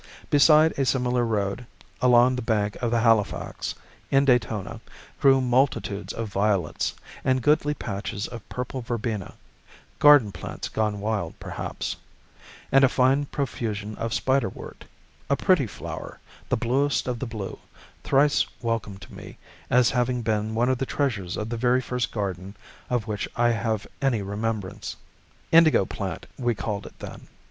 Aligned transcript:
Beside 0.31 0.71
a 0.79 0.83
similar 0.85 1.23
road 1.23 1.63
along 2.01 2.35
the 2.35 2.41
bank 2.41 2.75
of 2.81 2.89
the 2.89 3.01
Halifax, 3.01 3.75
in 4.09 4.25
Daytona, 4.25 4.81
grew 5.19 5.39
multitudes 5.41 6.11
of 6.11 6.27
violets, 6.27 6.95
and 7.23 7.43
goodly 7.43 7.75
patches 7.75 8.27
of 8.27 8.41
purple 8.49 8.81
verbena 8.81 9.35
(garden 9.99 10.31
plants 10.31 10.69
gone 10.69 10.99
wild, 11.01 11.39
perhaps), 11.39 11.97
and 12.71 12.83
a 12.83 12.89
fine 12.89 13.27
profusion 13.27 13.95
of 13.97 14.11
spiderwort, 14.11 14.85
a 15.29 15.35
pretty 15.35 15.67
flower, 15.67 16.19
the 16.49 16.57
bluest 16.57 17.07
of 17.07 17.19
the 17.19 17.27
blue, 17.27 17.59
thrice 18.03 18.47
welcome 18.59 18.97
to 18.97 19.13
me 19.13 19.37
as 19.69 19.91
having 19.91 20.23
been 20.23 20.55
one 20.55 20.67
of 20.67 20.79
the 20.79 20.85
treasures 20.87 21.37
of 21.37 21.47
the 21.49 21.57
very 21.57 21.79
first 21.79 22.11
garden 22.11 22.57
of 22.89 23.05
which 23.05 23.29
I 23.35 23.49
have 23.49 23.85
any 24.01 24.23
remembrance. 24.23 24.95
"Indigo 25.51 25.85
plant," 25.85 26.25
we 26.39 26.55
called 26.55 26.87
it 26.87 26.97
then. 26.97 27.27